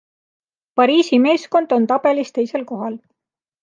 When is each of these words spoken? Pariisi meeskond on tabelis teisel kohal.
Pariisi 0.81 1.21
meeskond 1.27 1.79
on 1.79 1.87
tabelis 1.95 2.37
teisel 2.39 2.69
kohal. 2.75 3.01